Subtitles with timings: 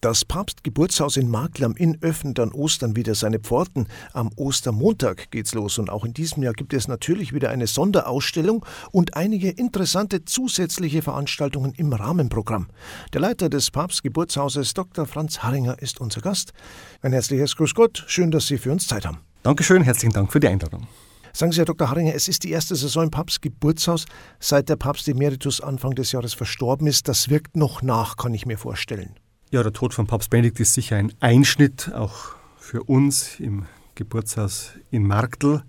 [0.00, 3.88] Das Papstgeburtshaus in Markl am Inn öffnet an Ostern wieder seine Pforten.
[4.12, 8.64] Am Ostermontag geht's los und auch in diesem Jahr gibt es natürlich wieder eine Sonderausstellung
[8.92, 12.68] und einige interessante zusätzliche Veranstaltungen im Rahmenprogramm.
[13.12, 15.04] Der Leiter des Papstgeburtshauses, Dr.
[15.04, 16.52] Franz Harringer, ist unser Gast.
[17.02, 19.18] Ein herzliches Grüß Gott, schön, dass Sie für uns Zeit haben.
[19.42, 20.86] Dankeschön, herzlichen Dank für die Einladung.
[21.32, 21.90] Sagen Sie, Herr Dr.
[21.90, 24.06] Harringer, es ist die erste Saison im Papstgeburtshaus,
[24.38, 27.08] seit der Papst Emeritus Anfang des Jahres verstorben ist.
[27.08, 29.18] Das wirkt noch nach, kann ich mir vorstellen.
[29.50, 34.72] Ja, der Tod von Papst Benedikt ist sicher ein Einschnitt, auch für uns im Geburtshaus
[34.90, 35.62] in Marktl.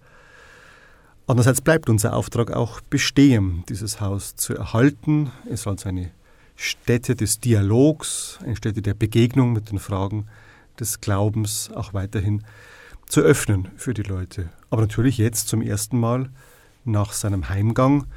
[1.28, 5.32] Andererseits bleibt unser Auftrag auch bestehen, dieses Haus zu erhalten.
[5.50, 6.12] Es soll eine
[6.58, 10.28] Stätte des Dialogs, eine Stätte der Begegnung mit den Fragen
[10.78, 12.44] des Glaubens auch weiterhin
[13.08, 14.50] zu öffnen für die Leute.
[14.72, 16.30] Aber natürlich jetzt zum ersten Mal
[16.84, 18.08] nach seinem Heimgang.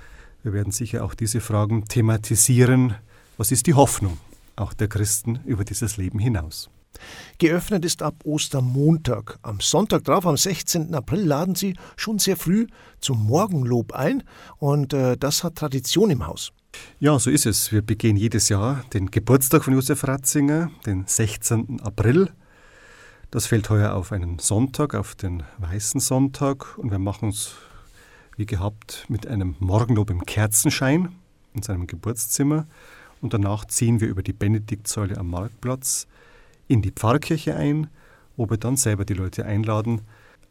[0.42, 2.96] Wir werden sicher auch diese Fragen thematisieren.
[3.36, 4.18] Was ist die Hoffnung?
[4.56, 6.70] Auch der Christen über dieses Leben hinaus.
[7.38, 9.38] Geöffnet ist ab Ostermontag.
[9.42, 10.94] Am Sonntag drauf, am 16.
[10.94, 12.66] April, laden Sie schon sehr früh
[13.00, 14.22] zum Morgenlob ein
[14.58, 16.52] und äh, das hat Tradition im Haus.
[17.00, 17.72] Ja, so ist es.
[17.72, 21.80] Wir begehen jedes Jahr den Geburtstag von Josef Ratzinger, den 16.
[21.82, 22.30] April.
[23.30, 27.54] Das fällt heuer auf einen Sonntag, auf den Weißen Sonntag und wir machen es
[28.36, 31.14] wie gehabt mit einem Morgenlob im Kerzenschein
[31.54, 32.66] in seinem Geburtszimmer
[33.22, 36.06] und danach ziehen wir über die Benediktsäule am Marktplatz
[36.68, 37.88] in die Pfarrkirche ein,
[38.36, 40.02] wo wir dann selber die Leute einladen,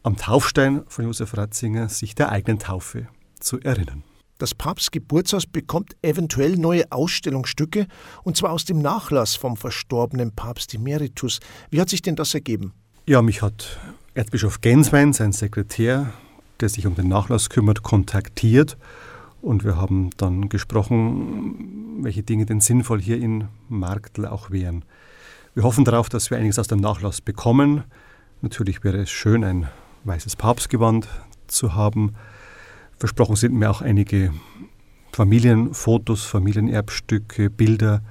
[0.02, 3.06] am Taufstein von Josef Ratzinger sich der eigenen Taufe
[3.38, 4.02] zu erinnern.
[4.38, 7.86] Das Papstgeburtshaus bekommt eventuell neue Ausstellungsstücke,
[8.24, 11.38] und zwar aus dem Nachlass vom verstorbenen Papst Emeritus.
[11.70, 12.72] Wie hat sich denn das ergeben?
[13.06, 13.78] Ja, mich hat
[14.14, 16.12] Erzbischof Genswein, sein Sekretär,
[16.58, 18.76] der sich um den Nachlass kümmert, kontaktiert
[19.42, 24.84] und wir haben dann gesprochen, welche Dinge denn sinnvoll hier in Marktl auch wären.
[25.54, 27.84] Wir hoffen darauf, dass wir einiges aus dem Nachlass bekommen.
[28.40, 29.68] Natürlich wäre es schön, ein
[30.04, 31.08] weißes Papstgewand
[31.48, 32.14] zu haben.
[32.98, 34.32] Versprochen sind mir auch einige
[35.12, 38.02] Familienfotos, Familienerbstücke, Bilder,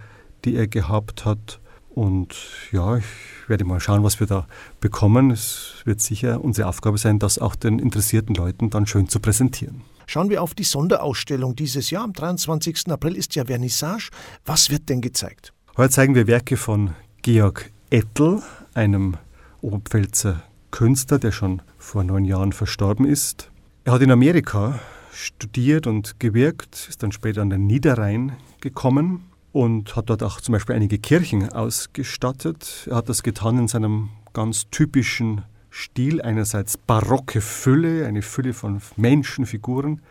[0.45, 1.59] die er gehabt hat.
[1.89, 2.35] Und
[2.71, 3.05] ja, ich
[3.47, 4.47] werde mal schauen, was wir da
[4.79, 5.31] bekommen.
[5.31, 9.81] Es wird sicher unsere Aufgabe sein, das auch den interessierten Leuten dann schön zu präsentieren.
[10.11, 12.03] Schauen wir auf die Sonderausstellung dieses Jahr.
[12.03, 12.91] Am 23.
[12.91, 14.09] April ist ja Vernissage.
[14.43, 15.53] Was wird denn gezeigt?
[15.77, 19.15] Heute zeigen wir Werke von Georg Ettel, einem
[19.61, 23.51] Oberpfälzer Künstler, der schon vor neun Jahren verstorben ist.
[23.85, 24.81] Er hat in Amerika
[25.13, 30.51] studiert und gewirkt, ist dann später an den Niederrhein gekommen und hat dort auch zum
[30.51, 32.85] Beispiel einige Kirchen ausgestattet.
[32.89, 38.81] Er hat das getan in seinem ganz typischen Stil einerseits barocke Fülle, eine Fülle von
[38.97, 40.01] Menschenfiguren,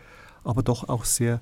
[0.43, 1.39] aber doch auch sehr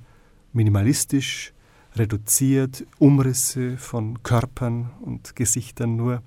[0.52, 1.54] minimalistisch,
[1.96, 6.22] reduziert, Umrisse von Körpern und Gesichtern nur.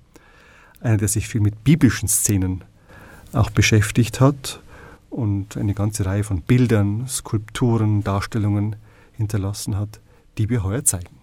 [0.81, 2.65] Einer, der sich viel mit biblischen Szenen
[3.33, 4.61] auch beschäftigt hat
[5.11, 8.77] und eine ganze Reihe von Bildern, Skulpturen, Darstellungen
[9.13, 10.01] hinterlassen hat,
[10.39, 11.22] die wir heuer zeigen.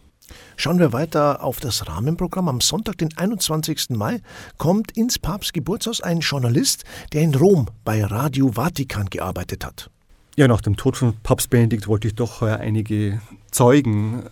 [0.57, 2.47] Schauen wir weiter auf das Rahmenprogramm.
[2.47, 3.91] Am Sonntag, den 21.
[3.91, 4.21] Mai,
[4.57, 9.89] kommt ins Papstgeburtshaus ein Journalist, der in Rom bei Radio Vatikan gearbeitet hat.
[10.35, 14.23] Ja, nach dem Tod von Papst Benedikt wollte ich doch heuer einige Zeugen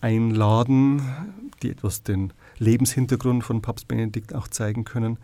[0.00, 1.02] einladen,
[1.62, 5.18] die etwas den Lebenshintergrund von Papst Benedikt auch zeigen können.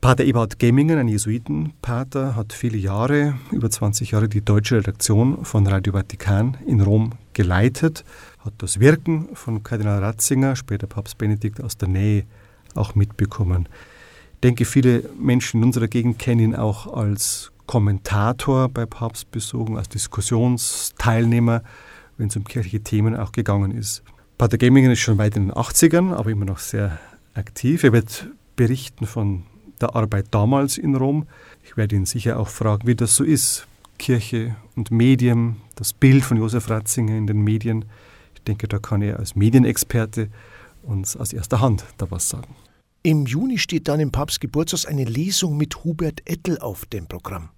[0.00, 5.66] Pater Eberhard Gemmingen, ein Jesuitenpater, hat viele Jahre, über 20 Jahre, die deutsche Redaktion von
[5.66, 8.04] Radio Vatikan in Rom geleitet
[8.48, 12.24] hat das Wirken von Kardinal Ratzinger, später Papst Benedikt, aus der Nähe
[12.74, 13.68] auch mitbekommen.
[14.34, 19.90] Ich denke, viele Menschen in unserer Gegend kennen ihn auch als Kommentator bei Papstbesuchen, als
[19.90, 21.62] Diskussionsteilnehmer,
[22.16, 24.02] wenn es um kirchliche Themen auch gegangen ist.
[24.38, 26.98] Pater Gemmingen ist schon weit in den 80ern, aber immer noch sehr
[27.34, 27.84] aktiv.
[27.84, 29.42] Er wird berichten von
[29.80, 31.26] der Arbeit damals in Rom.
[31.64, 33.66] Ich werde ihn sicher auch fragen, wie das so ist.
[33.98, 37.84] Kirche und Medien, das Bild von Josef Ratzinger in den Medien
[38.42, 40.28] denke, da kann er als Medienexperte
[40.82, 42.54] uns aus erster Hand da was sagen.
[43.02, 47.50] Im Juni steht dann im Papstgeburtshaus eine Lesung mit Hubert Ettel auf dem Programm.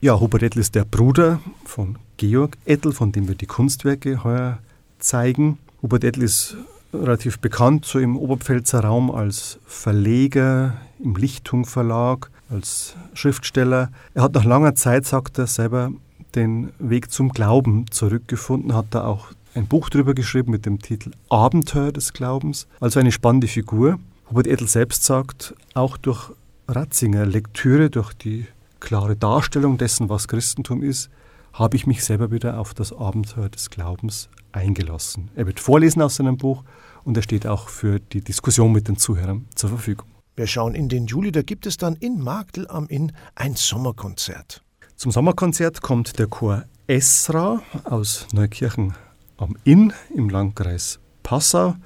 [0.00, 4.58] Ja, Hubert Ettel ist der Bruder von Georg Ettel, von dem wir die Kunstwerke heuer
[4.98, 5.58] zeigen.
[5.82, 6.56] Hubert Ettel ist
[6.92, 13.90] relativ bekannt so im Oberpfälzer Raum als Verleger im Lichtung Verlag, als Schriftsteller.
[14.14, 15.92] Er hat nach langer Zeit, sagt er selber,
[16.34, 21.10] den Weg zum Glauben zurückgefunden, hat da auch ein Buch darüber geschrieben mit dem Titel
[21.28, 22.68] Abenteuer des Glaubens.
[22.80, 23.98] Also eine spannende Figur.
[24.30, 26.30] Hubert Edel selbst sagt, auch durch
[26.68, 28.46] Ratzinger Lektüre, durch die
[28.78, 31.10] klare Darstellung dessen, was Christentum ist,
[31.52, 35.30] habe ich mich selber wieder auf das Abenteuer des Glaubens eingelassen.
[35.34, 36.62] Er wird vorlesen aus seinem Buch
[37.02, 40.06] und er steht auch für die Diskussion mit den Zuhörern zur Verfügung.
[40.36, 44.62] Wir schauen in den Juli, da gibt es dann in Magdl am Inn ein Sommerkonzert.
[44.94, 48.94] Zum Sommerkonzert kommt der Chor Esra aus Neukirchen
[49.38, 51.76] am Inn im Landkreis Passau.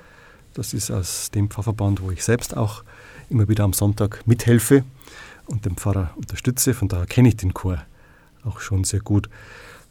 [0.54, 2.84] Das ist aus dem Pfarrverband, wo ich selbst auch
[3.30, 4.84] immer wieder am Sonntag mithelfe
[5.46, 6.74] und den Pfarrer unterstütze.
[6.74, 7.82] Von daher kenne ich den Chor
[8.44, 9.28] auch schon sehr gut.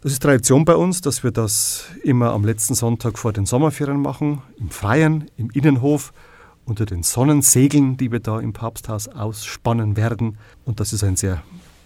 [0.01, 4.01] Das ist Tradition bei uns, dass wir das immer am letzten Sonntag vor den Sommerferien
[4.01, 6.11] machen, im Freien, im Innenhof,
[6.65, 10.37] unter den Sonnensegeln, die wir da im Papsthaus ausspannen werden.
[10.65, 11.43] Und das ist ein sehr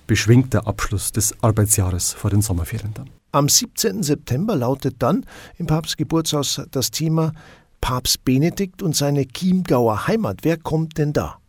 [0.07, 3.09] beschwingter Abschluss des Arbeitsjahres vor den Sommerferien dann.
[3.35, 4.01] Am 17.
[4.01, 5.25] September lautet dann
[5.57, 7.33] im Papstgeburtshaus das Thema
[7.81, 10.37] Papst Benedikt und seine Chiemgauer Heimat.
[10.43, 11.39] Wer kommt denn da?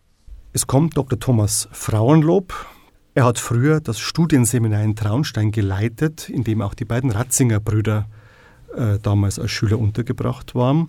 [0.53, 1.21] Es kommt Dr.
[1.21, 2.53] Thomas Frauenlob.
[3.15, 8.09] Er hat früher das Studienseminar in Traunstein geleitet, in dem auch die beiden Ratzinger Brüder
[8.77, 10.88] äh, damals als Schüler untergebracht waren.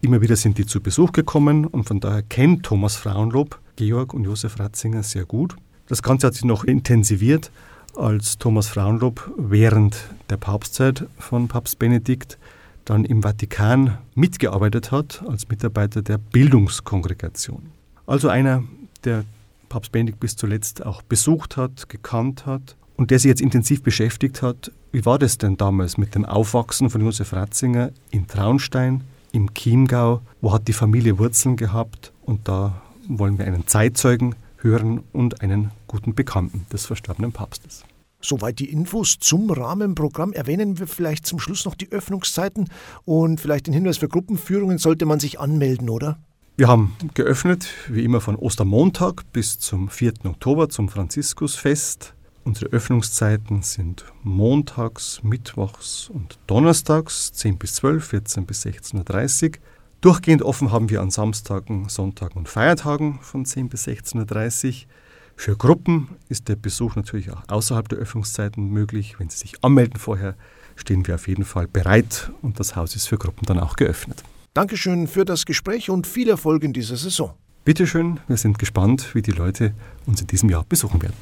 [0.00, 4.24] Immer wieder sind die zu Besuch gekommen und von daher kennt Thomas Frauenlob Georg und
[4.24, 5.54] Josef Ratzinger sehr gut.
[5.86, 7.52] Das Ganze hat sich noch intensiviert,
[7.96, 9.96] als Thomas Frauenlob während
[10.30, 12.38] der Papstzeit von Papst Benedikt
[12.84, 17.70] dann im Vatikan mitgearbeitet hat als Mitarbeiter der Bildungskongregation.
[18.06, 18.64] Also einer,
[19.04, 19.24] der
[19.68, 24.42] Papst Benedikt bis zuletzt auch besucht hat, gekannt hat und der sich jetzt intensiv beschäftigt
[24.42, 29.02] hat, wie war das denn damals mit dem Aufwachsen von Josef Ratzinger in Traunstein,
[29.32, 32.12] im Chiemgau, wo hat die Familie Wurzeln gehabt?
[32.22, 37.84] Und da wollen wir einen Zeitzeugen hören und einen guten Bekannten des verstorbenen Papstes.
[38.22, 40.32] Soweit die Infos zum Rahmenprogramm.
[40.32, 42.70] Erwähnen wir vielleicht zum Schluss noch die Öffnungszeiten
[43.04, 46.18] und vielleicht den Hinweis für Gruppenführungen sollte man sich anmelden, oder?
[46.56, 50.14] Wir haben geöffnet, wie immer von Ostermontag bis zum 4.
[50.24, 52.14] Oktober zum Franziskusfest.
[52.44, 59.52] Unsere Öffnungszeiten sind montags, mittwochs und donnerstags 10 bis 12, 14 bis 16.30 Uhr.
[60.00, 64.90] Durchgehend offen haben wir an Samstagen, Sonntagen und Feiertagen von 10 bis 16.30 Uhr.
[65.36, 69.18] Für Gruppen ist der Besuch natürlich auch außerhalb der Öffnungszeiten möglich.
[69.18, 70.36] Wenn Sie sich anmelden vorher,
[70.76, 74.22] stehen wir auf jeden Fall bereit und das Haus ist für Gruppen dann auch geöffnet.
[74.54, 77.34] Dankeschön für das Gespräch und viel Erfolg in dieser Saison.
[77.64, 79.72] Bitteschön, wir sind gespannt, wie die Leute
[80.06, 81.16] uns in diesem Jahr besuchen werden.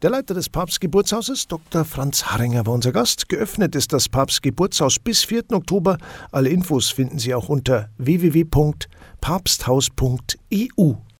[0.00, 1.84] Der Leiter des Papstgeburtshauses, Dr.
[1.84, 3.28] Franz Haringer, war unser Gast.
[3.28, 5.52] Geöffnet ist das Papstgeburtshaus bis 4.
[5.52, 5.98] Oktober.
[6.32, 10.94] Alle Infos finden Sie auch unter www.papsthaus.eu.